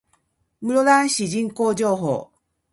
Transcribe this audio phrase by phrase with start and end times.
[0.63, 2.31] 室蘭市人口情報